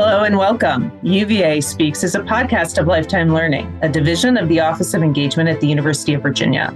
[0.00, 0.96] Hello and welcome.
[1.02, 5.48] UVA Speaks is a podcast of Lifetime Learning, a division of the Office of Engagement
[5.48, 6.72] at the University of Virginia.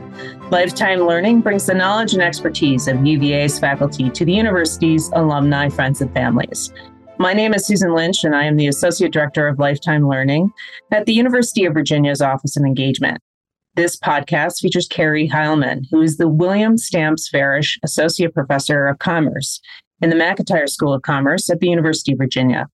[0.51, 6.01] Lifetime Learning brings the knowledge and expertise of UVA's faculty to the university's alumni, friends,
[6.01, 6.73] and families.
[7.19, 10.51] My name is Susan Lynch, and I am the Associate Director of Lifetime Learning
[10.91, 13.21] at the University of Virginia's Office of Engagement.
[13.77, 19.61] This podcast features Carrie Heilman, who is the William Stamps Farish Associate Professor of Commerce
[20.01, 22.67] in the McIntire School of Commerce at the University of Virginia.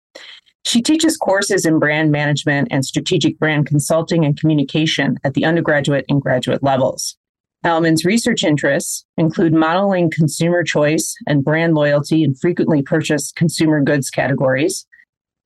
[0.67, 6.05] She teaches courses in brand management and strategic brand consulting and communication at the undergraduate
[6.09, 7.17] and graduate levels.
[7.65, 14.11] Heilman's research interests include modeling consumer choice and brand loyalty in frequently purchased consumer goods
[14.11, 14.85] categories,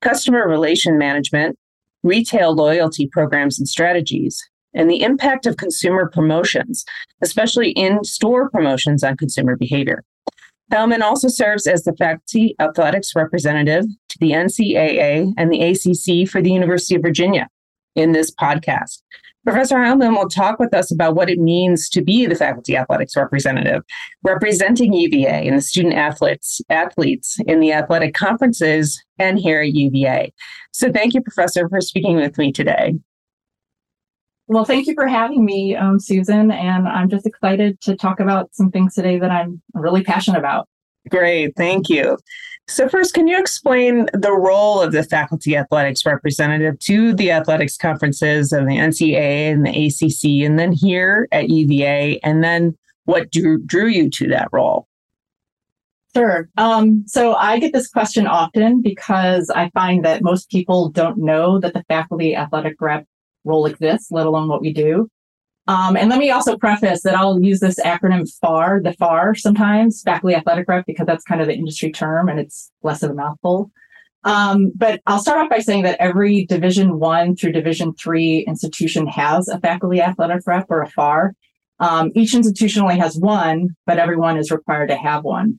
[0.01, 1.59] customer relation management,
[2.03, 6.83] retail loyalty programs and strategies, and the impact of consumer promotions,
[7.21, 10.03] especially in store promotions on consumer behavior.
[10.71, 16.41] Heilman also serves as the faculty athletics representative to the NCAA and the ACC for
[16.41, 17.49] the University of Virginia
[17.97, 19.03] in this podcast.
[19.45, 23.17] Professor Heilman will talk with us about what it means to be the faculty athletics
[23.17, 23.83] representative,
[24.23, 30.33] representing UVA and the student athletes athletes in the athletic conferences and here at UVA.
[30.73, 32.95] So thank you, Professor, for speaking with me today.
[34.51, 36.51] Well, thank you for having me, um, Susan.
[36.51, 40.67] And I'm just excited to talk about some things today that I'm really passionate about.
[41.09, 42.19] Great, thank you.
[42.67, 47.77] So, first, can you explain the role of the faculty athletics representative to the athletics
[47.77, 53.31] conferences of the NCAA and the ACC, and then here at UVA, and then what
[53.31, 54.89] drew, drew you to that role?
[56.17, 56.49] Sure.
[56.57, 61.61] Um, so I get this question often because I find that most people don't know
[61.61, 63.07] that the faculty athletic rep
[63.45, 65.09] role exists, let alone what we do.
[65.67, 70.03] Um, and let me also preface that I'll use this acronym FAR, the FAR sometimes,
[70.03, 73.15] faculty athletic rep, because that's kind of the industry term and it's less of a
[73.15, 73.71] mouthful.
[74.25, 79.07] Um, but I'll start off by saying that every Division One through Division Three institution
[79.07, 81.35] has a faculty athletic rep or a FAR.
[81.79, 85.59] Um, each institution only has one, but everyone is required to have one.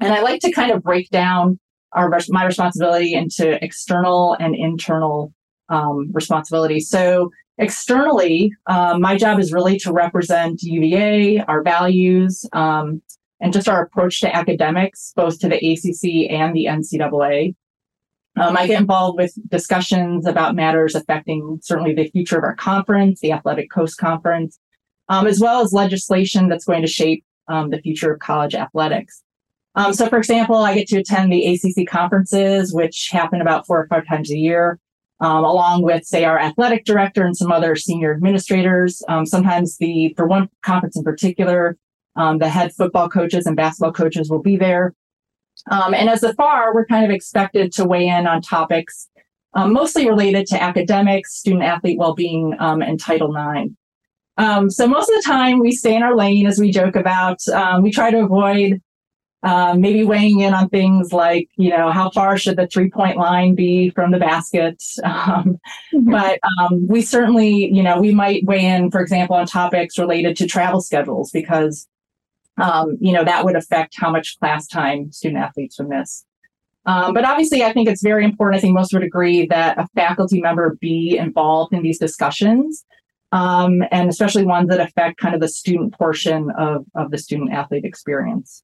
[0.00, 1.60] And I like to kind of break down
[1.92, 5.32] our my responsibility into external and internal
[5.68, 6.80] um, responsibility.
[6.80, 13.02] So externally, um, my job is really to represent UVA, our values, um,
[13.40, 17.54] and just our approach to academics, both to the ACC and the NCAA.
[18.36, 23.20] Um, I get involved with discussions about matters affecting certainly the future of our conference,
[23.20, 24.58] the Atlantic Coast Conference,
[25.08, 29.22] um, as well as legislation that's going to shape um, the future of college athletics.
[29.76, 33.80] Um, so, for example, I get to attend the ACC conferences, which happen about four
[33.80, 34.78] or five times a year
[35.20, 39.02] um, along with, say, our athletic director and some other senior administrators.
[39.08, 41.76] Um, sometimes the, for one conference in particular,
[42.16, 44.94] um, the head football coaches and basketball coaches will be there.
[45.70, 49.08] Um, and as a FAR, we're kind of expected to weigh in on topics
[49.54, 53.70] um, mostly related to academics, student athlete well-being, um, and Title IX.
[54.74, 57.38] so most of the time we stay in our lane, as we joke about.
[57.80, 58.82] we try to avoid
[59.44, 63.18] um, maybe weighing in on things like, you know, how far should the three point
[63.18, 64.82] line be from the basket?
[65.04, 65.58] Um,
[65.92, 66.10] mm-hmm.
[66.10, 70.36] But um, we certainly, you know, we might weigh in, for example, on topics related
[70.38, 71.86] to travel schedules because,
[72.60, 76.24] um, you know, that would affect how much class time student athletes would miss.
[76.86, 78.58] Um, but obviously, I think it's very important.
[78.58, 82.84] I think most would agree that a faculty member be involved in these discussions.
[83.32, 87.52] Um, and especially ones that affect kind of the student portion of, of the student
[87.52, 88.62] athlete experience.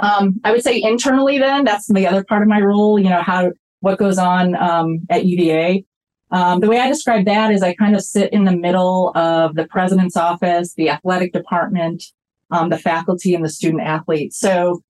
[0.00, 2.98] Um, I would say internally, then that's the other part of my role.
[2.98, 5.84] You know, how what goes on um, at UVA.
[6.32, 9.56] Um, the way I describe that is I kind of sit in the middle of
[9.56, 12.04] the president's office, the athletic department,
[12.52, 14.38] um, the faculty, and the student athletes.
[14.38, 14.82] So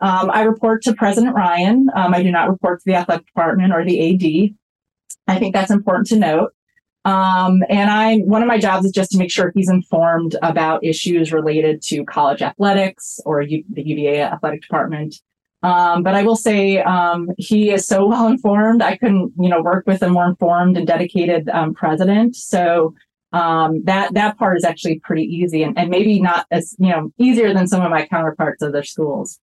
[0.00, 1.88] um, I report to President Ryan.
[1.94, 4.56] Um, I do not report to the athletic department or the AD.
[5.28, 6.50] I think that's important to note.
[7.04, 10.84] Um, and I, one of my jobs is just to make sure he's informed about
[10.84, 15.14] issues related to college athletics or U, the UVA athletic department.
[15.62, 18.82] Um, but I will say um, he is so well informed.
[18.82, 22.36] I couldn't, you know, work with a more informed and dedicated um, president.
[22.36, 22.94] So
[23.32, 27.12] um, that that part is actually pretty easy, and, and maybe not as you know
[27.18, 29.38] easier than some of my counterparts of their schools.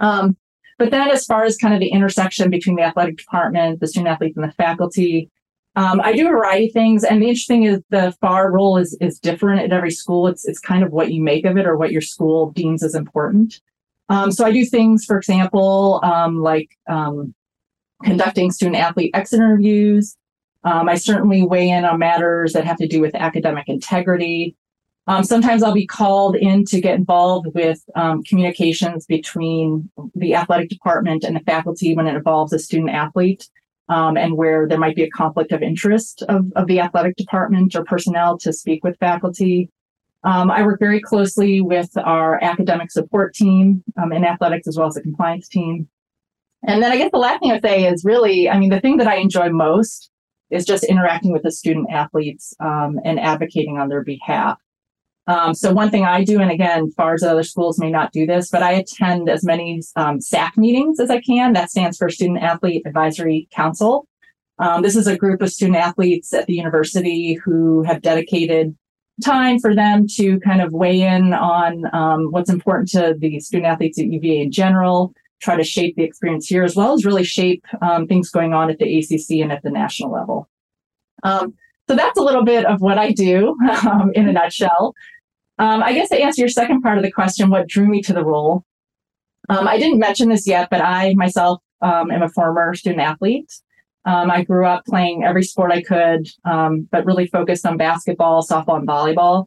[0.00, 0.36] Um,
[0.78, 4.08] but then, as far as kind of the intersection between the athletic department, the student
[4.08, 5.30] athletes, and the faculty,
[5.76, 8.96] um, I do a variety of things, and the interesting is the FAR role is
[9.00, 10.26] is different at every school.
[10.26, 12.94] It's it's kind of what you make of it or what your school deems as
[12.94, 13.60] important.
[14.08, 17.34] Um, so I do things, for example, um, like um,
[18.02, 20.16] conducting student athlete exit interviews.
[20.64, 24.56] Um, I certainly weigh in on matters that have to do with academic integrity.
[25.06, 27.82] Um, sometimes I'll be called in to get involved with
[28.26, 33.48] communications between the athletic department and the faculty when it involves a student athlete.
[33.88, 37.74] Um, and where there might be a conflict of interest of, of the athletic department
[37.74, 39.70] or personnel to speak with faculty.
[40.24, 44.88] Um, I work very closely with our academic support team um, in athletics as well
[44.88, 45.88] as the compliance team.
[46.66, 48.80] And then I guess the last thing I would say is really, I mean, the
[48.80, 50.10] thing that I enjoy most
[50.50, 54.58] is just interacting with the student athletes um, and advocating on their behalf.
[55.28, 58.50] Um, so one thing I do, and again, FARS other schools may not do this,
[58.50, 61.52] but I attend as many um, SAC meetings as I can.
[61.52, 64.08] That stands for Student Athlete Advisory Council.
[64.58, 68.74] Um, this is a group of student athletes at the university who have dedicated
[69.22, 73.66] time for them to kind of weigh in on um, what's important to the student
[73.66, 77.24] athletes at UVA in general, try to shape the experience here, as well as really
[77.24, 80.48] shape um, things going on at the ACC and at the national level.
[81.22, 81.54] Um,
[81.88, 83.56] so that's a little bit of what I do
[84.14, 84.94] in a nutshell.
[85.58, 88.12] Um, I guess to answer your second part of the question, what drew me to
[88.12, 88.64] the role?
[89.48, 93.52] Um, I didn't mention this yet, but I myself am a former student athlete.
[94.04, 98.42] Um, I grew up playing every sport I could, um, but really focused on basketball,
[98.42, 99.46] softball, and volleyball.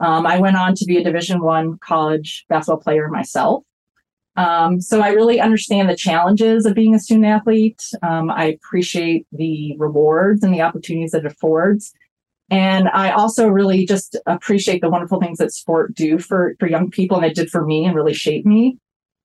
[0.00, 3.64] Um, I went on to be a Division One college basketball player myself.
[4.36, 7.82] Um, so I really understand the challenges of being a student athlete.
[8.02, 11.94] Um, I appreciate the rewards and the opportunities that it affords.
[12.50, 16.90] And I also really just appreciate the wonderful things that sport do for, for young
[16.90, 18.78] people and it did for me and really shaped me.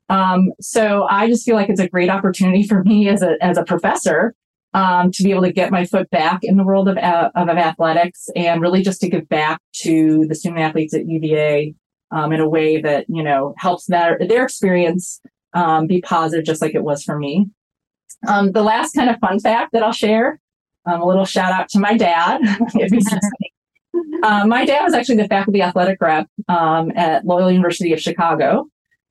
[0.09, 3.57] Um, so I just feel like it's a great opportunity for me as a, as
[3.57, 4.33] a professor
[4.73, 7.50] um, to be able to get my foot back in the world of, uh, of,
[7.50, 11.75] athletics and really just to give back to the student athletes at UVA
[12.12, 15.21] um, in a way that, you know, helps their, their experience
[15.53, 17.47] um, be positive, just like it was for me.
[18.27, 20.39] Um, the last kind of fun fact that I'll share,
[20.85, 22.41] um, a little shout out to my dad,
[24.23, 28.67] um, my dad was actually the faculty athletic rep at Loyola University of Chicago,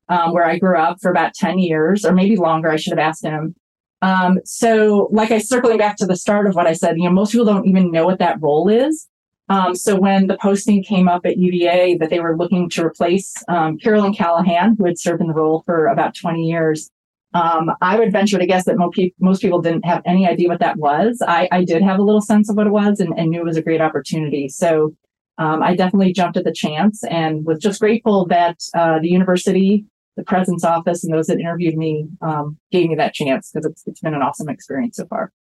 [0.08, 2.70] where I grew up for about 10 years, or maybe longer.
[2.70, 3.55] I should have asked him.
[4.02, 7.11] Um, so, like I circling back to the start of what I said, you know,
[7.11, 9.06] most people don't even know what that role is.
[9.50, 13.34] Um, so when the posting came up at UVA that they were looking to replace
[13.49, 16.88] um, Carolyn Callahan, who had served in the role for about 20 years,
[17.32, 20.77] um, I would venture to guess that most, people didn't have any idea what that
[20.77, 21.23] was.
[21.27, 23.44] I, I did have a little sense of what it was and, and knew it
[23.44, 24.49] was a great opportunity.
[24.49, 24.94] So
[25.38, 29.87] um, I definitely jumped at the chance and was just grateful that uh, the university
[30.17, 33.82] the president's office and those that interviewed me um, gave me that chance because it's,
[33.87, 35.32] it's been an awesome experience so far.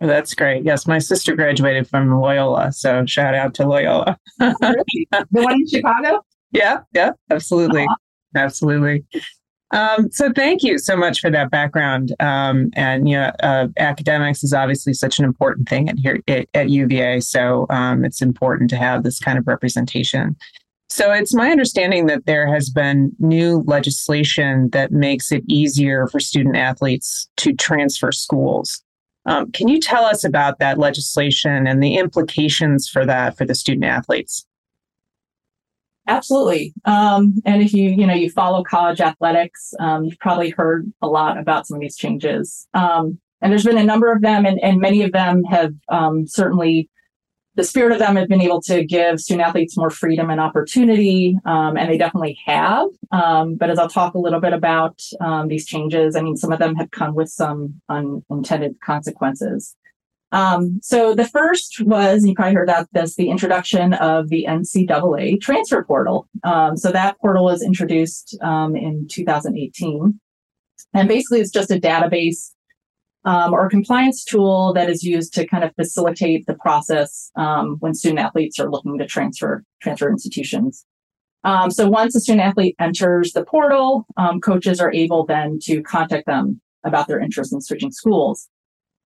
[0.00, 0.64] That's great.
[0.64, 4.18] Yes, my sister graduated from Loyola, so shout out to Loyola.
[4.38, 6.22] the one in Chicago?
[6.50, 7.82] Yeah, yeah, absolutely.
[7.82, 7.96] Uh-huh.
[8.34, 9.04] Absolutely.
[9.70, 12.14] Um, so thank you so much for that background.
[12.20, 16.48] Um, and you know, uh, academics is obviously such an important thing at here at,
[16.54, 17.20] at UVA.
[17.20, 20.36] So um, it's important to have this kind of representation.
[20.90, 26.18] So it's my understanding that there has been new legislation that makes it easier for
[26.18, 28.82] student athletes to transfer schools.
[29.26, 33.54] Um, can you tell us about that legislation and the implications for that for the
[33.54, 34.46] student athletes?
[36.08, 36.72] Absolutely.
[36.86, 41.06] Um, and if you, you know, you follow college athletics, um, you've probably heard a
[41.06, 42.66] lot about some of these changes.
[42.72, 46.26] Um, and there's been a number of them, and, and many of them have um,
[46.26, 46.88] certainly
[47.54, 51.36] the spirit of them have been able to give student athletes more freedom and opportunity,
[51.44, 52.88] um, and they definitely have.
[53.10, 55.00] Um, but as I'll talk a little bit about
[55.46, 59.74] these changes, I mean, some of them have come with some unintended consequences.
[60.30, 65.40] Um, so the first was, you probably heard about this, the introduction of the NCAA
[65.40, 66.28] transfer portal.
[66.44, 70.20] Um, so that portal was introduced um, in 2018.
[70.94, 72.52] And basically, it's just a database
[73.24, 77.94] um, or compliance tool that is used to kind of facilitate the process um, when
[77.94, 80.84] student athletes are looking to transfer transfer institutions.
[81.44, 84.06] Um, so once a student athlete enters the portal,
[84.42, 88.48] coaches are able then to contact them about their interest in switching schools.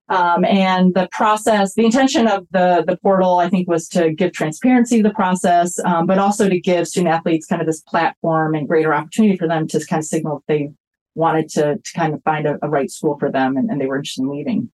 [0.09, 4.33] Um, and the process, the intention of the the portal, I think, was to give
[4.33, 8.53] transparency to the process, um, but also to give student athletes kind of this platform
[8.53, 10.71] and greater opportunity for them to kind of signal if they
[11.15, 13.85] wanted to, to kind of find a, a right school for them and, and, they
[13.85, 14.71] were interested in leaving.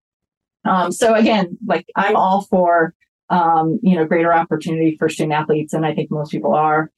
[0.64, 2.94] Um, so again, like I'm all for,
[3.28, 5.72] um, you know, greater opportunity for student athletes.
[5.72, 6.90] And I think most people are.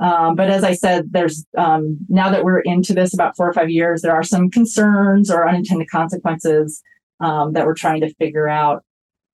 [0.00, 3.52] Um, but as I said, there's um, now that we're into this about four or
[3.52, 6.82] five years, there are some concerns or unintended consequences
[7.20, 8.84] um, that we're trying to figure out.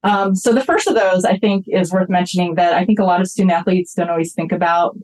[0.03, 3.05] Um, so the first of those, I think, is worth mentioning that I think a
[3.05, 4.97] lot of student athletes don't always think about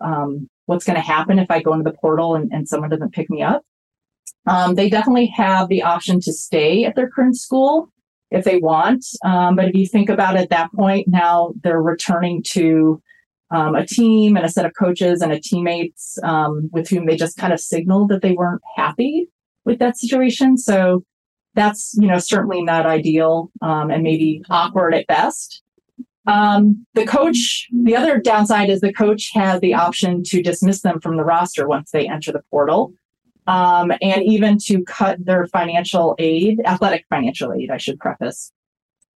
[0.66, 3.28] what's going to happen if I go into the portal and, and someone doesn't pick
[3.28, 3.62] me up.
[4.46, 7.90] Um, they definitely have the option to stay at their current school
[8.30, 9.04] if they want.
[9.24, 13.02] Um, but if you think about it at that point, now they're returning to
[13.50, 17.16] um, a team and a set of coaches and a teammates um, with whom they
[17.16, 19.28] just kind of signaled that they weren't happy
[19.64, 20.56] with that situation.
[20.56, 21.02] So
[21.54, 25.62] that's you know certainly not ideal um, and maybe awkward at best.
[26.26, 31.00] Um, the coach, the other downside is the coach has the option to dismiss them
[31.00, 32.92] from the roster once they enter the portal,
[33.46, 38.52] um, and even to cut their financial aid, athletic financial aid, I should preface.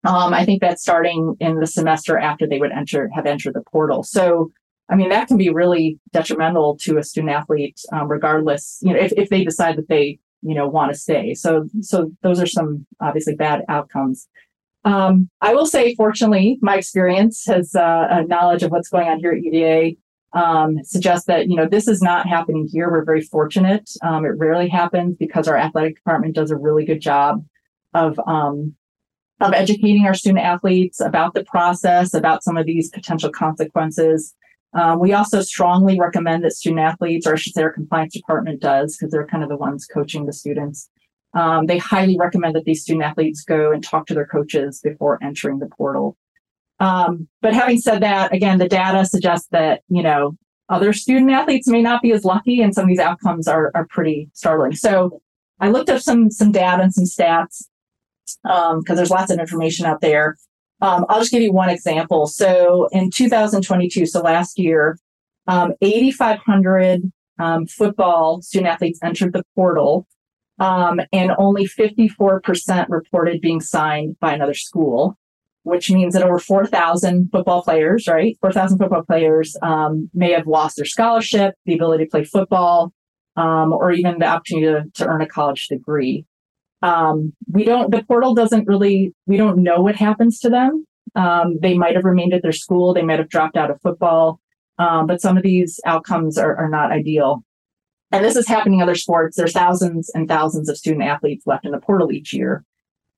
[0.04, 3.62] Um, I think that's starting in the semester after they would enter have entered the
[3.62, 4.02] portal.
[4.02, 4.50] So,
[4.90, 8.78] I mean, that can be really detrimental to a student athlete, um, regardless.
[8.82, 11.34] You know, if, if they decide that they you know want to stay.
[11.34, 14.28] So, so those are some obviously bad outcomes.
[14.84, 19.18] Um, I will say, fortunately, my experience has uh, a knowledge of what's going on
[19.18, 19.96] here at UVA
[20.34, 22.90] um, suggests that you know this is not happening here.
[22.90, 23.90] We're very fortunate.
[24.02, 27.44] Um, it rarely happens because our athletic department does a really good job
[27.94, 28.74] of um,
[29.40, 34.34] of educating our student athletes about the process, about some of these potential consequences.
[34.74, 38.60] Um, we also strongly recommend that student athletes, or I should say our compliance department
[38.60, 40.90] does, because they're kind of the ones coaching the students.
[41.34, 45.18] Um, they highly recommend that these student athletes go and talk to their coaches before
[45.22, 46.16] entering the portal.
[46.80, 50.36] Um, but having said that, again, the data suggests that, you know,
[50.68, 53.86] other student athletes may not be as lucky and some of these outcomes are, are
[53.86, 54.74] pretty startling.
[54.74, 55.20] So
[55.60, 57.64] I looked up some, some data and some stats
[58.42, 60.36] because um, there's lots of information out there.
[60.80, 62.26] Um, I'll just give you one example.
[62.26, 64.98] So in 2022, so last year,
[65.46, 70.06] um, 8,500 um, football student athletes entered the portal,
[70.58, 75.18] um, and only 54% reported being signed by another school,
[75.62, 78.36] which means that over 4,000 football players, right?
[78.40, 82.92] 4,000 football players um, may have lost their scholarship, the ability to play football,
[83.36, 86.24] or even the opportunity to, to earn a college degree.
[86.84, 90.86] Um, we don't, the portal doesn't really, we don't know what happens to them.
[91.14, 94.38] Um, they might have remained at their school, they might have dropped out of football,
[94.78, 97.42] um, but some of these outcomes are, are not ideal.
[98.12, 99.36] And this is happening in other sports.
[99.36, 102.64] There's thousands and thousands of student athletes left in the portal each year.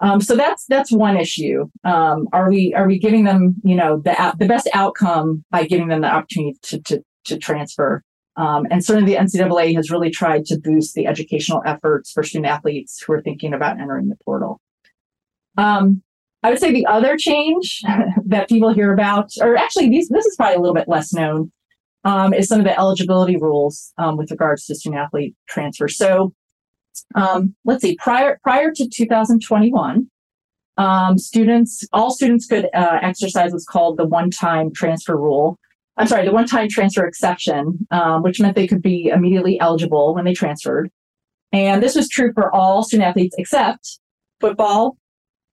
[0.01, 1.67] Um, so that's that's one issue.
[1.85, 5.89] Um, are we are we giving them you know the the best outcome by giving
[5.89, 8.03] them the opportunity to to, to transfer?
[8.37, 12.47] Um, and certainly the NCAA has really tried to boost the educational efforts for student
[12.47, 14.61] athletes who are thinking about entering the portal.
[15.57, 16.03] Um,
[16.43, 17.83] I would say the other change
[18.27, 21.51] that people hear about, or actually these, this is probably a little bit less known,
[22.05, 25.89] um, is some of the eligibility rules um, with regards to student athlete transfer.
[25.89, 26.35] So
[27.15, 30.11] um, let's see, prior prior to 2021,
[30.79, 35.59] um, students, all students could uh, exercise what's called the one-time transfer rule,
[35.97, 40.15] I'm sorry, the one time transfer exception, um, which meant they could be immediately eligible
[40.15, 40.91] when they transferred.
[41.53, 43.99] And this was true for all student athletes except
[44.41, 44.97] football,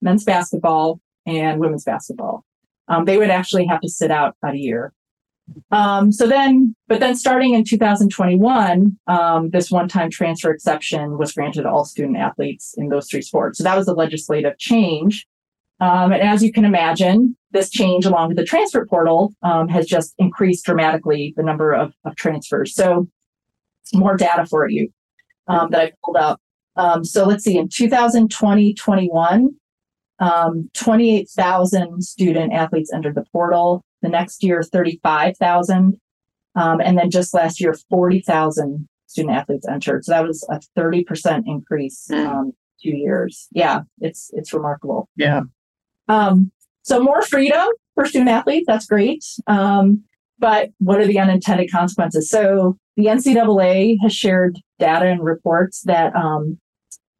[0.01, 2.43] men's basketball, and women's basketball.
[2.89, 4.93] Um, they would actually have to sit out about a year.
[5.71, 11.33] Um, so then, but then starting in 2021, um, this one time transfer exception was
[11.33, 13.57] granted to all student athletes in those three sports.
[13.57, 15.25] So that was a legislative change.
[15.79, 19.85] Um, and as you can imagine, this change along with the transfer portal um, has
[19.85, 22.75] just increased dramatically the number of, of transfers.
[22.75, 23.07] So
[23.93, 24.89] more data for you
[25.47, 26.41] um, that I pulled up.
[26.75, 29.49] Um, so let's see, in 2020, 21,
[30.19, 33.83] um, 28,000 student athletes entered the portal.
[34.01, 35.99] The next year, 35,000.
[36.55, 40.05] Um, and then just last year, 40,000 student athletes entered.
[40.05, 42.27] So that was a 30% increase mm.
[42.27, 43.47] um, two years.
[43.51, 45.07] Yeah, it's it's remarkable.
[45.15, 45.41] Yeah.
[46.07, 46.51] Um,
[46.83, 49.23] so more freedom for student athletes, that's great.
[49.47, 50.03] Um,
[50.39, 52.29] but what are the unintended consequences?
[52.29, 56.59] So the NCAA has shared data and reports that, um,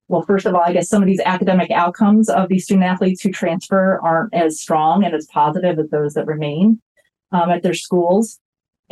[0.10, 3.22] well, first of all, I guess some of these academic outcomes of these student athletes
[3.22, 6.82] who transfer aren't as strong and as positive as those that remain
[7.32, 8.40] um, at their schools.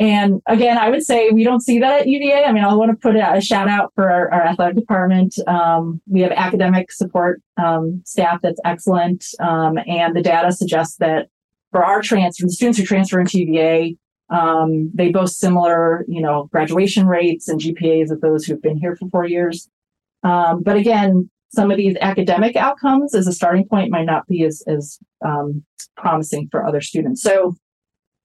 [0.02, 2.42] And again, I would say we don't see that at UVA.
[2.44, 5.36] I mean, I want to put a, shout out for our, our athletic department.
[5.46, 11.28] Um, we have academic support um, staff that's excellent, um, and the data suggests that
[11.70, 13.96] for our transfer, the students who transfer into UVA,
[14.28, 18.96] um, they boast similar, you know, graduation rates and GPAs of those who've been here
[18.96, 19.70] for four years.
[20.24, 24.42] Um, but again, some of these academic outcomes as a starting point might not be
[24.42, 25.64] as as um,
[25.96, 27.22] promising for other students.
[27.22, 27.54] So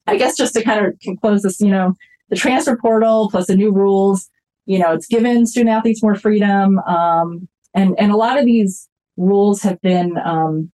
[0.08, 1.94] I guess just to kind of close this, you know,
[2.30, 4.30] the transfer portal plus the new rules,
[4.66, 6.80] you know, it's given student athletes more freedom.
[6.80, 8.88] Um, and, and a lot of these
[9.18, 10.72] rules have been um,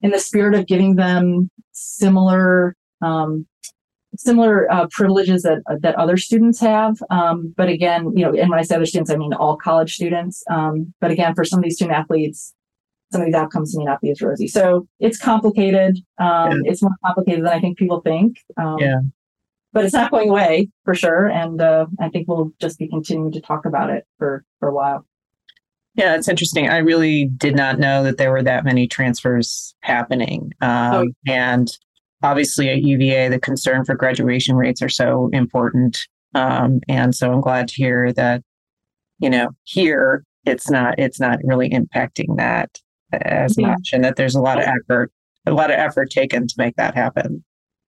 [0.00, 3.46] in the spirit of giving them similar um,
[4.16, 6.96] similar uh, privileges that that other students have.
[7.10, 9.94] Um, but again, you know, and when I say other students, I mean all college
[9.94, 10.42] students.
[10.50, 12.54] Um, but again, for some of these student athletes,
[13.10, 14.48] some of these outcomes may not be as rosy.
[14.48, 15.98] So it's complicated.
[16.18, 16.70] Um, yeah.
[16.70, 18.38] It's more complicated than I think people think.
[18.56, 19.00] Um, yeah.
[19.72, 21.28] But it's not going away for sure.
[21.28, 24.74] And uh, I think we'll just be continuing to talk about it for, for a
[24.74, 25.06] while.
[25.94, 26.68] Yeah, it's interesting.
[26.68, 30.52] I really did not know that there were that many transfers happening.
[30.60, 31.06] Um, oh.
[31.26, 31.68] And
[32.22, 35.98] obviously at UVA, the concern for graduation rates are so important.
[36.34, 38.42] Um, and so I'm glad to hear that,
[39.18, 42.78] you know, here it's not it's not really impacting that
[43.12, 43.68] as yeah.
[43.68, 45.12] much, and that there's a lot of effort,
[45.46, 47.44] a lot of effort taken to make that happen.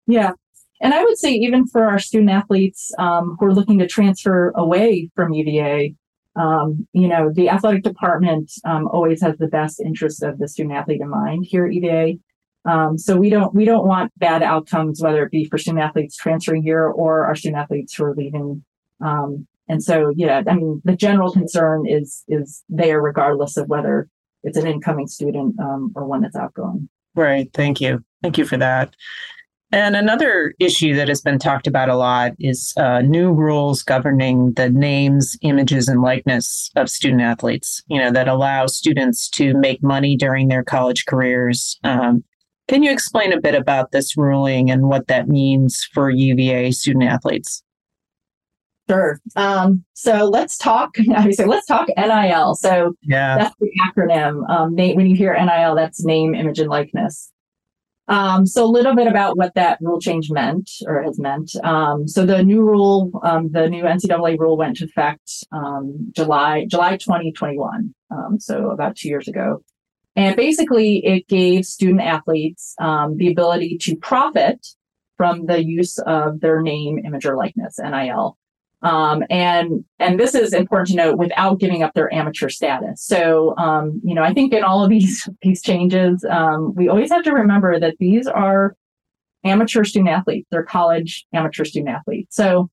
[0.07, 0.33] Yeah,
[0.81, 4.51] and I would say even for our student athletes um, who are looking to transfer
[4.57, 5.95] away from UVA,
[6.37, 10.75] um, you know, the athletic department um, always has the best interest of the student
[10.75, 12.19] athlete in mind here at UVA.
[12.65, 16.17] Um, so we don't we don't want bad outcomes, whether it be for student athletes
[16.17, 18.65] transferring here or our student athletes who are leaving.
[19.03, 24.09] Um, and so, yeah, I mean, the general concern is is there regardless of whether
[24.43, 26.89] it's an incoming student um, or one that's outgoing.
[27.15, 27.51] Right.
[27.53, 28.05] Thank you.
[28.23, 28.95] Thank you for that.
[29.73, 34.53] And another issue that has been talked about a lot is uh, new rules governing
[34.55, 37.81] the names, images, and likeness of student athletes.
[37.87, 41.79] You know that allow students to make money during their college careers.
[41.85, 42.25] Um,
[42.67, 47.05] can you explain a bit about this ruling and what that means for UVA student
[47.05, 47.63] athletes?
[48.91, 49.21] Sure.
[49.37, 50.97] Um, so let's talk.
[51.17, 52.57] I say let's talk NIL.
[52.57, 54.49] So yeah, that's the acronym.
[54.51, 57.31] Um, when you hear NIL, that's name, image, and likeness.
[58.09, 61.53] Um, so a little bit about what that rule change meant or has meant.
[61.63, 66.67] Um, so the new rule, um, the new NCAA rule went into effect um, July
[66.69, 67.95] July 2021.
[68.11, 69.63] Um, so about two years ago,
[70.17, 74.67] and basically it gave student athletes um, the ability to profit
[75.17, 78.37] from the use of their name, image, or likeness (NIL).
[78.83, 83.03] Um, and and this is important to note without giving up their amateur status.
[83.03, 87.11] So um, you know, I think in all of these these changes, um, we always
[87.11, 88.75] have to remember that these are
[89.45, 90.49] amateur student athletes.
[90.51, 92.37] They're college amateur student athletes.
[92.37, 92.71] So,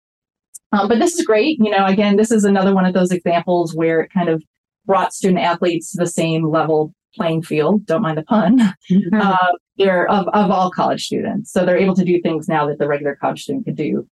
[0.72, 1.58] um, but this is great.
[1.60, 4.44] You know, again, this is another one of those examples where it kind of
[4.86, 7.86] brought student athletes to the same level playing field.
[7.86, 8.60] Don't mind the pun.
[8.90, 9.20] Mm-hmm.
[9.20, 9.38] Uh,
[9.78, 12.88] they're of, of all college students, so they're able to do things now that the
[12.88, 14.08] regular college student could do.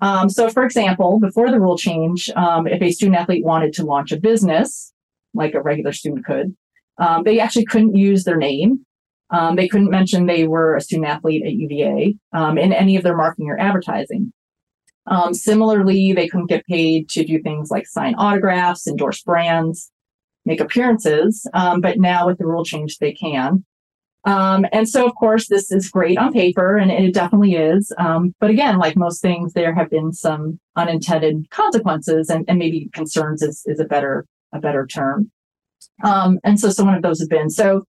[0.00, 3.84] Um, so, for example, before the rule change, um, if a student athlete wanted to
[3.84, 4.92] launch a business,
[5.34, 6.54] like a regular student could,
[6.98, 8.84] um, they actually couldn't use their name.
[9.30, 13.02] Um, they couldn't mention they were a student athlete at UVA um, in any of
[13.02, 14.32] their marketing or advertising.
[15.06, 19.90] Um, similarly, they couldn't get paid to do things like sign autographs, endorse brands,
[20.44, 21.46] make appearances.
[21.52, 23.64] but now with the rule change, they can.
[24.26, 27.92] Um, and so, of course, this is great on paper, and it definitely is.
[27.96, 32.90] Um, but again, like most things, there have been some unintended consequences, and, and maybe
[32.92, 35.30] concerns is, is a better a better term.
[36.02, 37.84] Um, and so, some of those have been so.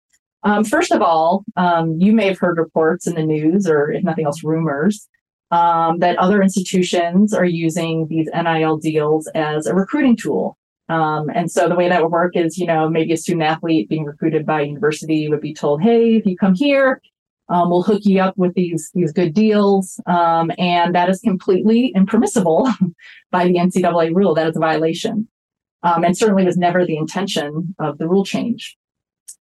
[0.46, 4.04] Um, first of all, um, you may have heard reports in the news, or if
[4.04, 5.08] nothing else, rumors
[5.52, 10.58] um, that other institutions are using these NIL deals as a recruiting tool
[10.90, 13.90] um, and so the way that would work is, you know, maybe a student athlete
[13.90, 17.02] being recruited by a university would be told, "Hey, if you come here,
[17.50, 21.94] um, we'll hook you up with these these good deals," um, and that is completely
[21.96, 22.70] impermissible
[23.32, 24.34] by the NCAA rule.
[24.36, 25.28] That is a violation,
[25.84, 28.78] um, and certainly was never the intention of the rule change.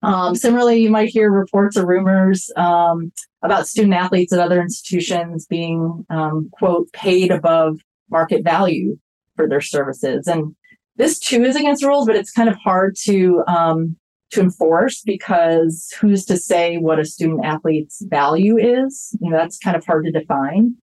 [0.03, 3.11] Um, similarly, you might hear reports or rumors um,
[3.43, 6.05] about student athletes at other institutions being
[6.51, 8.97] quote paid above market value
[9.35, 10.55] for their services, and
[10.97, 13.95] this too is against rules, but it's kind of hard to um,
[14.31, 19.15] to enforce because who's to say what a student athlete's value is?
[19.21, 20.75] You know, that's kind of hard to define.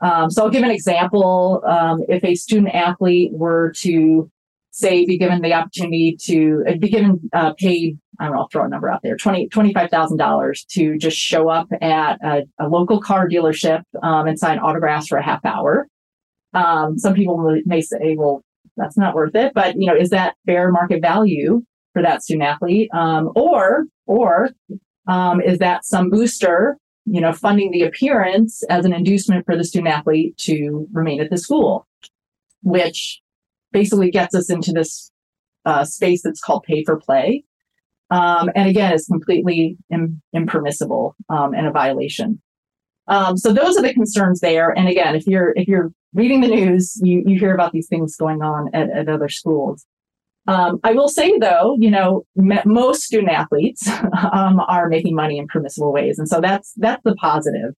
[0.00, 1.62] Um, so I'll give an example.
[1.66, 4.30] Um, if a student athlete were to
[4.70, 8.48] say be given the opportunity to uh, be given uh, paid, I don't know, I'll
[8.48, 12.18] throw a number out there, twenty twenty five thousand dollars to just show up at
[12.24, 15.86] a, a local car dealership um, and sign autographs for a half hour.
[16.54, 18.42] Um, some people may say, well,
[18.80, 19.52] that's not worth it.
[19.54, 21.62] But you know, is that fair market value
[21.92, 22.88] for that student athlete?
[22.94, 24.50] Um, or or
[25.06, 29.64] um, is that some booster, you know, funding the appearance as an inducement for the
[29.64, 31.86] student athlete to remain at the school,
[32.62, 33.20] which
[33.72, 35.10] basically gets us into this
[35.64, 37.44] uh, space that's called pay for play.
[38.10, 42.40] Um, and again, is completely Im- impermissible um, and a violation.
[43.10, 44.70] Um, so those are the concerns there.
[44.70, 48.16] And again, if you're if you're reading the news, you, you hear about these things
[48.16, 49.84] going on at, at other schools.
[50.46, 53.86] Um, I will say though, you know, most student athletes
[54.32, 57.74] um, are making money in permissible ways, and so that's that's the positive.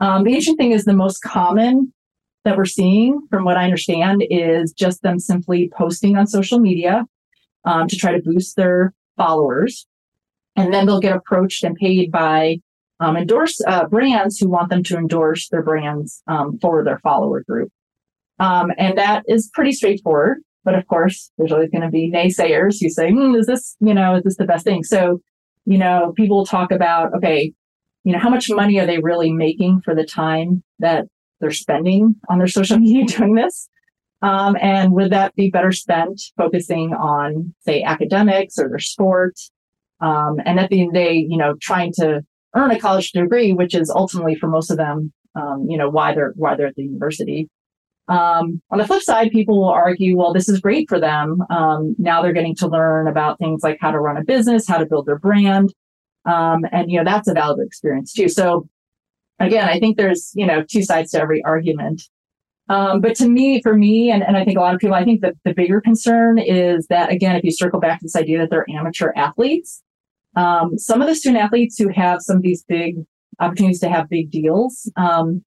[0.00, 1.92] Um, the interesting thing is the most common
[2.44, 7.06] that we're seeing, from what I understand, is just them simply posting on social media
[7.64, 9.86] um, to try to boost their followers,
[10.56, 12.58] and then they'll get approached and paid by
[13.02, 17.42] um, endorse uh, brands who want them to endorse their brands um, for their follower
[17.42, 17.70] group.
[18.38, 20.38] Um, and that is pretty straightforward.
[20.64, 23.92] But of course, there's always going to be naysayers who say, hmm, is this, you
[23.92, 24.84] know, is this the best thing?
[24.84, 25.20] So,
[25.66, 27.52] you know, people talk about, okay,
[28.04, 31.06] you know, how much money are they really making for the time that
[31.40, 33.68] they're spending on their social media doing this?
[34.22, 39.34] Um, and would that be better spent focusing on, say, academics or their sport?
[40.00, 42.22] Um, and at the end of the day, you know, trying to
[42.54, 46.14] earn a college degree, which is ultimately for most of them, um, you know, why
[46.14, 47.48] they're why they're at the university.
[48.08, 51.42] Um, on the flip side, people will argue, well, this is great for them.
[51.50, 54.78] Um, now they're getting to learn about things like how to run a business, how
[54.78, 55.72] to build their brand,
[56.24, 58.28] um, and you know that's a valuable experience too.
[58.28, 58.68] So
[59.38, 62.02] again, I think there's you know two sides to every argument.
[62.68, 65.04] Um, but to me, for me, and, and I think a lot of people, I
[65.04, 68.38] think that the bigger concern is that again, if you circle back to this idea
[68.38, 69.82] that they're amateur athletes,
[70.36, 72.96] um, some of the student athletes who have some of these big
[73.40, 75.44] opportunities to have big deals, um,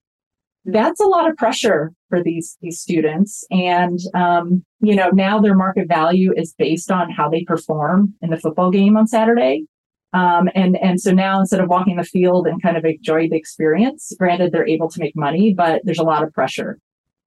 [0.66, 3.46] that's a lot of pressure for these these students.
[3.52, 8.32] And um, you know, now their market value is based on how they perform in
[8.32, 9.66] the football game on Saturday.
[10.14, 13.36] Um, and and so now instead of walking the field and kind of enjoy the
[13.36, 16.80] experience, granted they're able to make money, but there's a lot of pressure.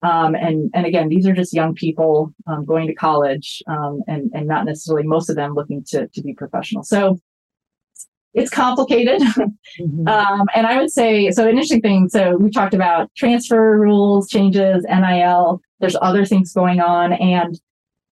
[0.03, 4.31] Um, and and again, these are just young people um, going to college, um, and
[4.33, 6.83] and not necessarily most of them looking to to be professional.
[6.83, 7.19] So
[8.39, 9.23] it's complicated.
[9.79, 10.09] Mm-hmm.
[10.09, 11.45] Um, and I would say so.
[11.45, 12.09] An interesting thing.
[12.09, 15.61] So we talked about transfer rules changes, NIL.
[15.79, 17.61] There's other things going on, and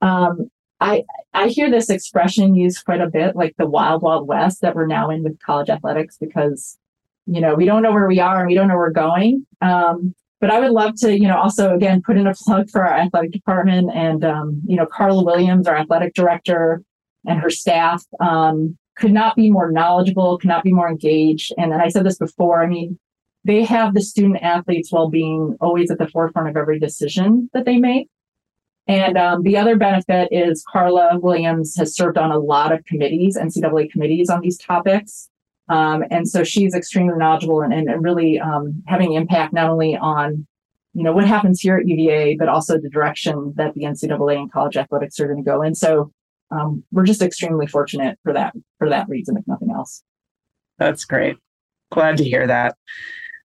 [0.00, 0.48] um,
[0.80, 4.76] I I hear this expression used quite a bit, like the wild wild west that
[4.76, 6.78] we're now in with college athletics, because
[7.26, 9.44] you know we don't know where we are and we don't know where we're going.
[9.60, 12.86] Um, but I would love to, you know, also again put in a plug for
[12.86, 16.82] our athletic department and um, you know Carla Williams, our athletic director,
[17.24, 21.52] and her staff um, could not be more knowledgeable, could not be more engaged.
[21.58, 22.62] And, and I said this before.
[22.62, 22.98] I mean,
[23.44, 27.76] they have the student athletes' well-being always at the forefront of every decision that they
[27.76, 28.08] make.
[28.88, 33.36] And um, the other benefit is Carla Williams has served on a lot of committees,
[33.36, 35.28] NCAA committees on these topics.
[35.68, 39.96] Um, and so she's extremely knowledgeable and, and, and really um, having impact not only
[39.96, 40.46] on
[40.94, 44.50] you know what happens here at UVA, but also the direction that the NCAA and
[44.50, 45.74] college athletics are going to go in.
[45.74, 46.10] So
[46.50, 50.02] um, we're just extremely fortunate for that for that reason, if nothing else.
[50.78, 51.36] That's great.
[51.90, 52.76] Glad to hear that.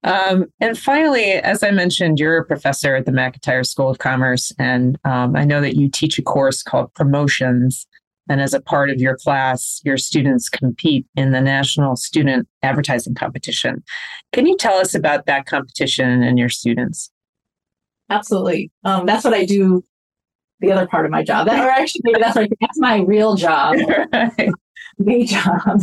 [0.04, 4.52] Um, and finally, as I mentioned, you're a professor at the McIntire School of Commerce,
[4.58, 7.88] and um, I know that you teach a course called Promotions.
[8.30, 13.16] And as a part of your class, your students compete in the National Student Advertising
[13.16, 13.84] Competition.
[14.32, 17.12] Can you tell us about that competition and your students?
[18.10, 18.72] Absolutely.
[18.84, 19.84] Um, that's what I do.
[20.62, 23.36] The other part of my job, that, or actually, maybe that's like that's my real
[23.36, 23.76] job,
[24.14, 24.52] right.
[25.04, 25.82] day job.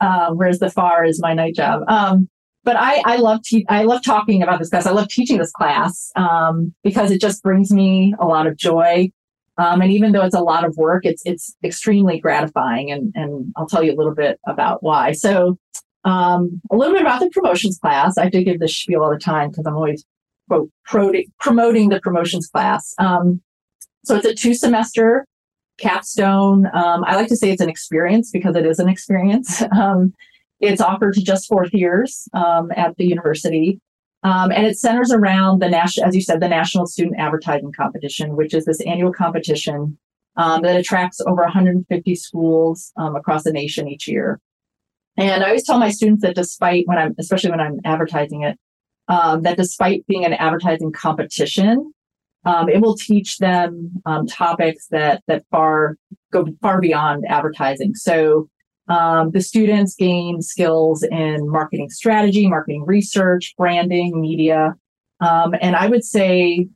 [0.00, 1.82] Um, whereas the FAR is my night job.
[1.86, 2.28] Um,
[2.64, 4.86] but I, I love te- I love talking about this class.
[4.86, 9.10] I love teaching this class um, because it just brings me a lot of joy.
[9.58, 12.90] Um, and even though it's a lot of work, it's it's extremely gratifying.
[12.90, 15.12] And and I'll tell you a little bit about why.
[15.12, 15.58] So
[16.04, 18.18] um, a little bit about the promotions class.
[18.18, 20.04] I do give this spiel all the time because I'm always
[20.48, 22.94] quote pro- promoting the promotions class.
[22.98, 23.40] Um,
[24.04, 25.26] so it's a two semester
[25.80, 26.66] capstone.
[26.74, 29.62] Um, I like to say it's an experience because it is an experience.
[29.72, 30.14] Um,
[30.60, 33.80] it's offered to just fourth years um, at the university.
[34.22, 38.36] Um, and it centers around the national, as you said, the National Student Advertising Competition,
[38.36, 39.96] which is this annual competition
[40.36, 44.38] um, that attracts over 150 schools um, across the nation each year.
[45.16, 48.58] And I always tell my students that despite when I'm, especially when I'm advertising it,
[49.08, 51.94] that despite being an advertising competition,
[52.44, 55.96] um, it will teach them topics that that far
[56.32, 57.94] go far beyond advertising.
[57.94, 58.48] So
[58.88, 64.74] um, the students gain skills in marketing strategy, marketing research, branding, media.
[65.20, 66.66] Um, and I would say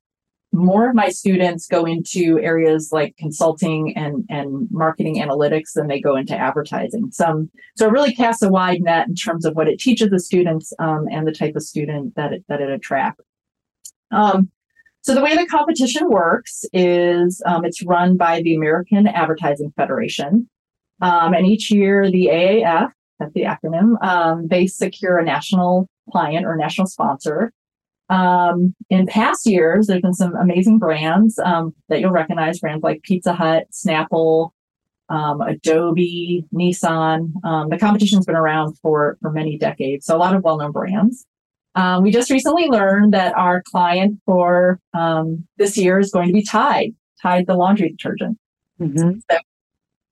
[0.52, 6.00] more of my students go into areas like consulting and, and marketing analytics than they
[6.00, 7.10] go into advertising.
[7.10, 10.20] Some, so it really casts a wide net in terms of what it teaches the
[10.20, 13.24] students um, and the type of student that it, that it attracts.
[14.12, 14.50] Um,
[15.04, 20.48] so the way the competition works is um, it's run by the American Advertising Federation.
[21.02, 22.88] Um, and each year, the AAF,
[23.18, 27.52] that's the acronym, um, they secure a national client or national sponsor.
[28.08, 33.02] Um, in past years, there's been some amazing brands um, that you'll recognize, brands like
[33.02, 34.52] Pizza Hut, Snapple,
[35.10, 37.30] um, Adobe, Nissan.
[37.68, 41.26] The competition's been around for, for many decades, so a lot of well-known brands.
[42.02, 44.80] We just recently learned that our client for
[45.56, 48.38] this year is going to be Tide, Tide the laundry detergent.
[48.80, 49.18] Mm-hmm.
[49.30, 49.38] So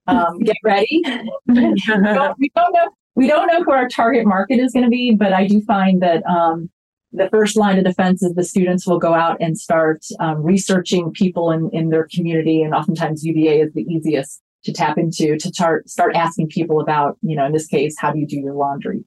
[0.06, 1.02] um, get ready.
[1.46, 4.90] we, don't, we, don't, know we don't know who our target market is going to
[4.90, 6.70] be, but I do find that um,
[7.12, 11.12] the first line of defense is the students will go out and start um, researching
[11.12, 12.62] people in, in their community.
[12.62, 17.18] And oftentimes UVA is the easiest to tap into to start, start asking people about,
[17.20, 19.04] you know, in this case, how do you do your laundry?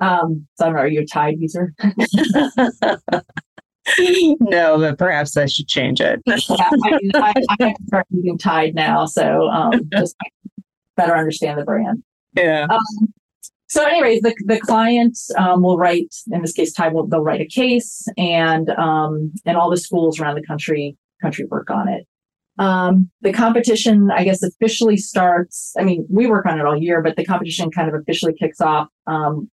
[0.00, 1.74] Um, so are you a Tide user?
[4.40, 6.20] no, but perhaps I should change it.
[6.26, 10.16] yeah, I, I, I, have to start using Tide now, so um, just
[10.96, 12.02] better understand the brand.
[12.34, 12.66] Yeah.
[12.68, 13.12] Um,
[13.68, 16.14] so, anyways, the the client um, will write.
[16.30, 20.20] In this case, Tide will they'll write a case, and um, and all the schools
[20.20, 22.06] around the country country work on it.
[22.58, 25.74] Um, the competition, I guess, officially starts.
[25.78, 28.60] I mean, we work on it all year, but the competition kind of officially kicks
[28.60, 29.50] off um,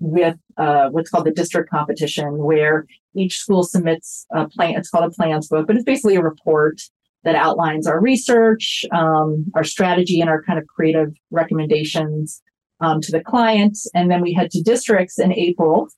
[0.00, 4.76] with uh, what's called the district competition, where each school submits a plan.
[4.76, 6.80] It's called a plans book, but it's basically a report
[7.24, 12.42] that outlines our research, um, our strategy, and our kind of creative recommendations
[12.80, 13.78] um, to the client.
[13.94, 15.88] And then we head to districts in April,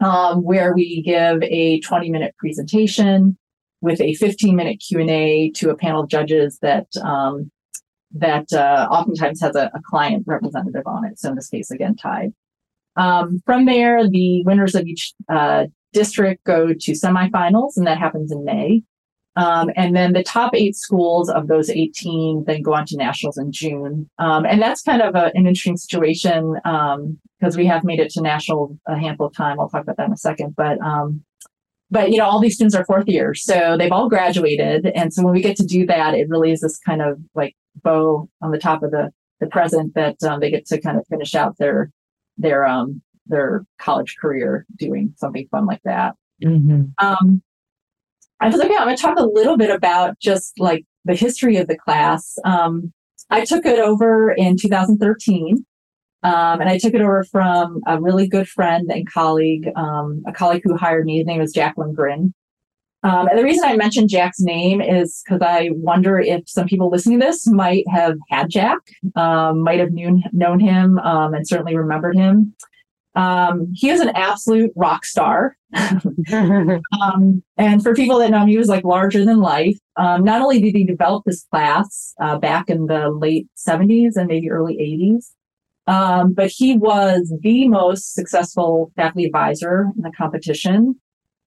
[0.00, 3.38] um, where we give a 20 minute presentation
[3.80, 7.50] with a 15 minute Q&A to a panel of judges that um,
[8.12, 11.18] that uh, oftentimes has a, a, client representative on it.
[11.18, 12.32] So in this case, again, Tide.
[12.98, 18.30] Um, from there, the winners of each uh, district go to semifinals, and that happens
[18.30, 18.82] in May.
[19.36, 23.38] Um, and then the top eight schools of those 18 then go on to nationals
[23.38, 24.10] in June.
[24.18, 28.10] Um, and that's kind of a, an interesting situation because um, we have made it
[28.14, 29.60] to national a handful of time.
[29.60, 30.56] I'll talk about that in a second.
[30.56, 31.22] But um,
[31.88, 34.86] but you know, all these students are fourth years, so they've all graduated.
[34.86, 37.54] And so when we get to do that, it really is this kind of like
[37.84, 41.06] bow on the top of the the present that um, they get to kind of
[41.06, 41.92] finish out their
[42.38, 46.14] their um their college career doing something fun like that.
[46.42, 46.84] Mm-hmm.
[46.98, 47.42] Um,
[48.40, 51.14] I was like, yeah, I'm going to talk a little bit about just like the
[51.14, 52.38] history of the class.
[52.44, 52.92] Um,
[53.30, 55.64] I took it over in 2013.
[56.24, 60.32] Um, and I took it over from a really good friend and colleague, um, a
[60.32, 61.18] colleague who hired me.
[61.18, 62.34] His name was Jack Lindgren.
[63.04, 66.90] Um, and the reason I mentioned Jack's name is because I wonder if some people
[66.90, 68.78] listening to this might have had Jack,
[69.14, 72.54] um, might have known, known him, um, and certainly remembered him.
[73.14, 75.56] Um, he is an absolute rock star.
[76.32, 79.76] um, and for people that know him, he was like larger than life.
[79.96, 84.26] Um, not only did he develop this class uh, back in the late 70s and
[84.26, 85.32] maybe early 80s,
[85.92, 91.00] um, but he was the most successful faculty advisor in the competition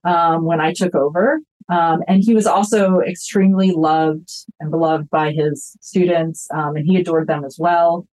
[0.03, 1.39] um, when I took over.
[1.69, 7.27] Um, and he was also extremely loved and beloved by his students, and he adored
[7.27, 8.07] them as well.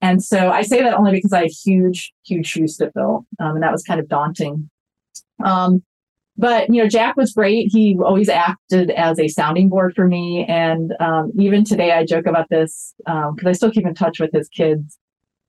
[0.00, 3.26] And so I say that only because I had huge, huge shoes to fill.
[3.38, 4.70] Um, and that was kind of daunting.
[5.44, 5.82] Um,
[6.36, 7.68] but, you know, Jack was great.
[7.70, 10.46] He always acted as a sounding board for me.
[10.48, 14.20] And um, even today, I joke about this because um, I still keep in touch
[14.20, 14.98] with his kids.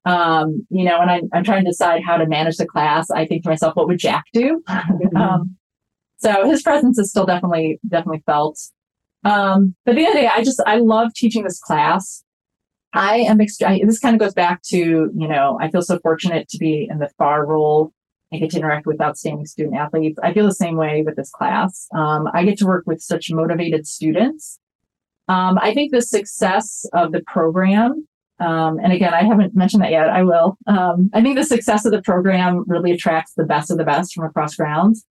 [0.04, 3.26] Um, you know, when I'm, I'm, trying to decide how to manage the class, I
[3.26, 4.64] think to myself, what would Jack do?
[4.72, 5.44] Mm-hmm.
[6.26, 8.60] Um, so his presence is still definitely, definitely felt.
[9.24, 12.24] but the other day, I just, I love teaching this class.
[12.94, 16.50] I am extremely, this kind of goes back to, you know, I feel so fortunate
[16.50, 17.94] to be in the FAR role
[18.34, 20.18] I get to interact with outstanding student athletes.
[20.24, 21.88] I feel the same way with this class.
[21.94, 24.58] Um, I get to work with such motivated students.
[25.28, 28.08] Um, I think the success of the program,
[28.40, 30.58] um, and again, I haven't mentioned that yet, I will.
[30.66, 34.14] Um, I think the success of the program really attracts the best of the best
[34.14, 35.06] from across grounds.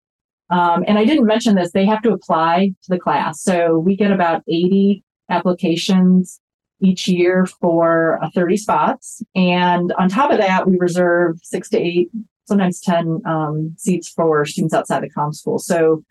[0.50, 3.42] Um, and I didn't mention this, they have to apply to the class.
[3.42, 6.40] So we get about 80 applications
[6.80, 9.22] each year for uh, 30 spots.
[9.34, 12.10] And on top of that, we reserve six to eight,
[12.46, 15.58] sometimes 10 um, seats for students outside the com school.
[15.58, 16.02] So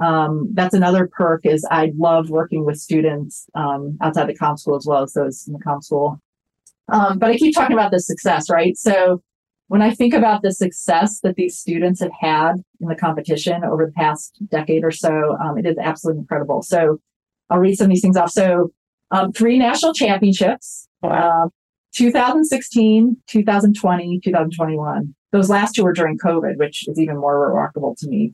[0.00, 4.76] um, that's another perk is I love working with students um, outside the com school
[4.76, 6.20] as well as those in the com school.
[6.88, 8.76] Um, but I keep talking about the success, right?
[8.76, 9.22] So
[9.68, 13.86] when I think about the success that these students have had in the competition over
[13.86, 16.62] the past decade or so, um, it is absolutely incredible.
[16.62, 16.98] So
[17.50, 18.30] I'll read some of these things off.
[18.30, 18.72] So
[19.10, 20.88] um, three national championships.
[21.02, 21.46] Wow.
[21.46, 21.48] Uh,
[21.94, 25.14] 2016, 2020, 2021.
[25.30, 28.32] Those last two were during COVID, which is even more remarkable to me.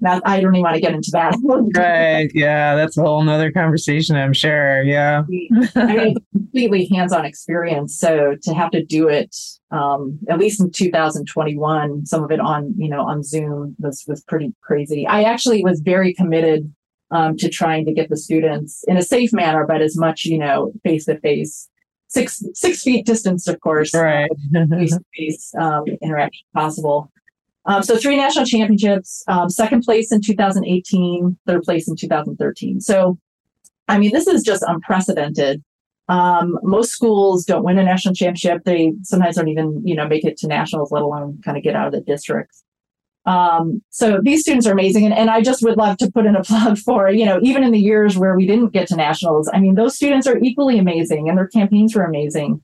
[0.00, 1.36] Now, I don't even want to get into that.
[1.76, 2.30] right.
[2.34, 2.74] Yeah.
[2.74, 4.82] That's a whole nother conversation, I'm sure.
[4.82, 5.22] Yeah.
[5.76, 7.98] I mean, completely hands on experience.
[7.98, 9.34] So to have to do it,
[9.70, 14.22] um, at least in 2021, some of it on, you know, on Zoom was, was
[14.22, 15.06] pretty crazy.
[15.06, 16.72] I actually was very committed
[17.10, 20.38] um, to trying to get the students in a safe manner, but as much, you
[20.38, 21.68] know, face to face,
[22.08, 24.30] six six feet distance, of course, right,
[24.70, 25.52] face to face
[26.02, 27.10] interaction possible.
[27.66, 32.80] Um, so three national championships, um, second place in 2018, third place in 2013.
[32.80, 33.18] So,
[33.88, 35.62] I mean, this is just unprecedented.
[36.08, 38.64] Um, most schools don't win a national championship.
[38.64, 41.74] They sometimes don't even, you know, make it to nationals, let alone kind of get
[41.74, 42.62] out of the districts.
[43.26, 45.06] Um, so these students are amazing.
[45.06, 47.64] And, and I just would love to put in a plug for, you know, even
[47.64, 50.78] in the years where we didn't get to nationals, I mean, those students are equally
[50.78, 52.62] amazing and their campaigns were amazing.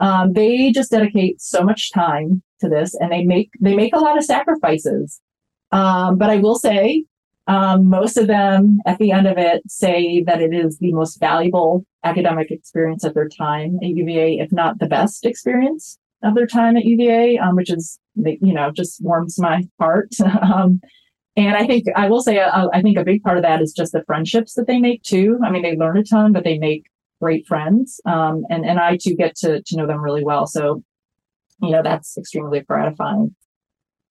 [0.00, 3.98] Um, they just dedicate so much time to this and they make, they make a
[3.98, 5.20] lot of sacrifices.
[5.72, 7.04] Um, but I will say,
[7.46, 11.18] um, most of them at the end of it say that it is the most
[11.18, 16.46] valuable academic experience of their time at UVA, if not the best experience of their
[16.46, 20.10] time at UVA, um, which is, you know, just warms my heart.
[20.42, 20.80] um,
[21.36, 23.72] and I think I will say, uh, I think a big part of that is
[23.72, 25.38] just the friendships that they make too.
[25.44, 26.84] I mean, they learn a ton, but they make
[27.20, 28.00] great friends.
[28.04, 30.46] Um, and, and I too get to, to know them really well.
[30.46, 30.82] So,
[31.62, 33.34] you know, that's extremely gratifying.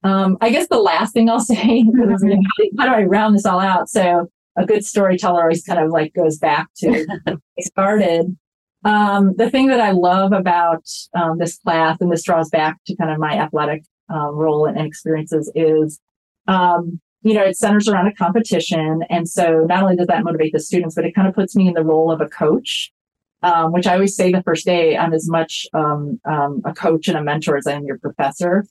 [0.04, 1.84] Um, I guess the last thing I'll say,
[2.78, 3.90] how do I round this all out?
[3.90, 7.06] So a good storyteller always kind of like goes back to
[7.60, 8.38] started.
[8.86, 12.96] Um, the thing that I love about um, this class, and this draws back to
[12.96, 13.84] kind of my athletic
[14.14, 16.00] uh, role and, and, experiences, is
[16.48, 20.54] um, you know it centers around a competition, and so not only does that motivate
[20.54, 22.92] the students, but it kind of puts me in the role of a coach,
[23.42, 27.08] um, which I always say the first day I'm as much um, um, a coach
[27.08, 28.66] and a mentor as I am your professor.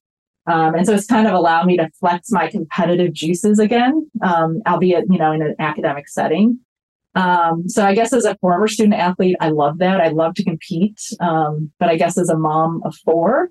[0.47, 4.63] Um, and so it's kind of allowed me to flex my competitive juices again, um,
[4.67, 6.61] albeit, you know, in an academic setting.
[7.15, 10.01] Um, so I guess as a former student athlete, I love that.
[10.01, 11.01] I love to compete.
[11.19, 13.51] But I guess as a mom of four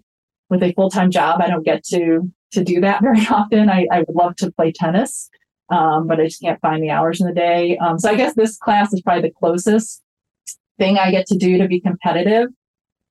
[0.50, 3.70] with a full-time job, I don't get to, to do that very often.
[3.70, 5.30] I, I would love to play tennis.
[5.70, 7.78] But I just can't find the hours in the day.
[7.98, 10.02] So I guess this class is probably the closest
[10.78, 12.50] thing I get to do to be competitive.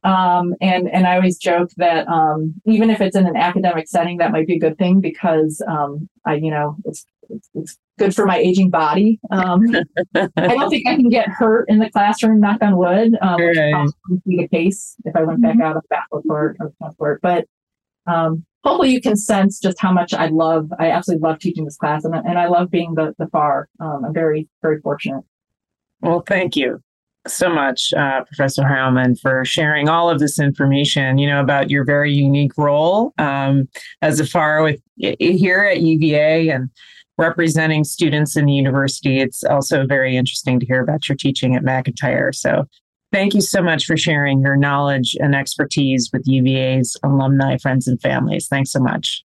[0.06, 4.18] Um, and and I always joke that um, even if it's in an academic setting,
[4.18, 8.14] that might be a good thing because um, I, you know, it's, it's, it's good
[8.14, 9.18] for my aging body.
[9.32, 9.62] Um,
[10.14, 12.38] I don't think I can get hurt in the classroom.
[12.38, 13.88] Knock on wood, um, right.
[14.08, 15.62] would be the case if I went back mm-hmm.
[15.62, 17.20] out of basketball court or court.
[17.20, 17.46] But
[18.06, 20.70] um, hopefully, you can sense just how much I love.
[20.78, 23.68] I absolutely love teaching this class, and and I love being the the FAR.
[23.80, 25.24] I'm very very fortunate.
[26.00, 26.80] Well, thank you
[27.26, 31.84] so much, uh, Professor Heilman, for sharing all of this information, you know, about your
[31.84, 33.68] very unique role um,
[34.02, 36.70] as a FAR with here at UVA and
[37.18, 39.20] representing students in the university.
[39.20, 42.34] It's also very interesting to hear about your teaching at McIntire.
[42.34, 42.66] So
[43.12, 48.00] thank you so much for sharing your knowledge and expertise with UVA's alumni, friends, and
[48.00, 48.48] families.
[48.48, 49.24] Thanks so much.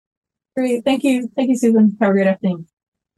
[0.55, 0.83] Great.
[0.83, 1.29] Thank you.
[1.35, 1.97] Thank you, Susan.
[2.01, 2.67] Have a great afternoon.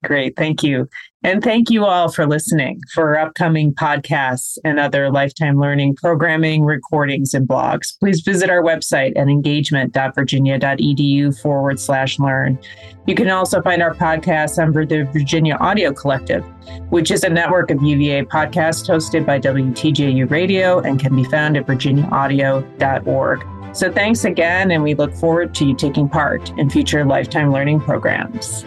[0.04, 0.36] Great.
[0.36, 0.90] Thank you.
[1.26, 7.34] And thank you all for listening for upcoming podcasts and other lifetime learning programming, recordings,
[7.34, 7.98] and blogs.
[7.98, 12.60] Please visit our website at engagement.virginia.edu forward slash learn.
[13.08, 16.44] You can also find our podcasts under the Virginia Audio Collective,
[16.90, 21.56] which is a network of UVA podcasts hosted by WTJU Radio and can be found
[21.56, 23.48] at virginiaaudio.org.
[23.74, 27.80] So thanks again, and we look forward to you taking part in future lifetime learning
[27.80, 28.66] programs.